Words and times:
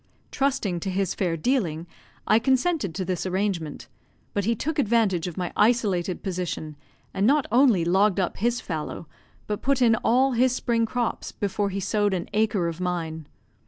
Trusting 0.31 0.79
to 0.79 0.89
his 0.89 1.13
fair 1.13 1.37
dealing, 1.37 1.85
I 2.25 2.39
consented 2.39 2.95
to 2.95 3.05
this 3.05 3.27
arrangement; 3.27 3.87
but 4.33 4.45
he 4.45 4.55
took 4.55 4.79
advantage 4.79 5.27
of 5.27 5.37
my 5.37 5.53
isolated 5.55 6.23
position, 6.23 6.75
and 7.13 7.27
not 7.27 7.45
only 7.51 7.85
logged 7.85 8.19
up 8.19 8.37
his 8.37 8.61
fallow, 8.61 9.07
but 9.45 9.61
put 9.61 9.79
in 9.79 9.93
all 9.97 10.31
his 10.31 10.55
spring 10.55 10.87
crops 10.87 11.31
before 11.31 11.69
he 11.69 11.79
sowed 11.79 12.15
an 12.15 12.29
acre 12.33 12.67
of 12.67 12.81
mine. 12.81 13.27